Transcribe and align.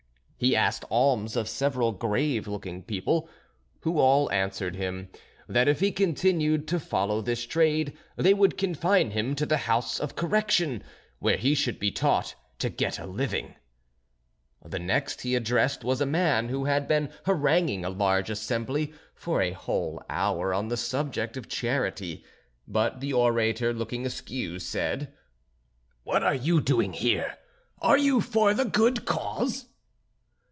He 0.43 0.55
asked 0.55 0.85
alms 0.89 1.35
of 1.35 1.47
several 1.47 1.91
grave 1.91 2.47
looking 2.47 2.81
people, 2.81 3.29
who 3.81 3.99
all 3.99 4.27
answered 4.31 4.75
him, 4.75 5.09
that 5.47 5.67
if 5.67 5.81
he 5.81 5.91
continued 5.91 6.67
to 6.69 6.79
follow 6.79 7.21
this 7.21 7.45
trade 7.45 7.95
they 8.15 8.33
would 8.33 8.57
confine 8.57 9.11
him 9.11 9.35
to 9.35 9.45
the 9.45 9.57
house 9.69 9.99
of 9.99 10.15
correction, 10.15 10.83
where 11.19 11.37
he 11.37 11.53
should 11.53 11.77
be 11.77 11.91
taught 11.91 12.33
to 12.57 12.71
get 12.71 12.97
a 12.97 13.05
living. 13.05 13.53
The 14.65 14.79
next 14.79 15.21
he 15.21 15.35
addressed 15.35 15.83
was 15.83 16.01
a 16.01 16.07
man 16.07 16.49
who 16.49 16.65
had 16.65 16.87
been 16.87 17.11
haranguing 17.27 17.85
a 17.85 17.89
large 17.91 18.31
assembly 18.31 18.93
for 19.13 19.43
a 19.43 19.51
whole 19.51 20.01
hour 20.09 20.55
on 20.55 20.69
the 20.69 20.75
subject 20.77 21.37
of 21.37 21.49
charity. 21.49 22.25
But 22.67 22.99
the 22.99 23.13
orator, 23.13 23.73
looking 23.75 24.07
askew, 24.07 24.57
said: 24.57 25.13
"What 26.03 26.23
are 26.23 26.33
you 26.33 26.61
doing 26.61 26.93
here? 26.93 27.37
Are 27.79 27.95
you 27.99 28.19
for 28.21 28.55
the 28.55 28.65
good 28.65 29.05
cause?" 29.05 29.67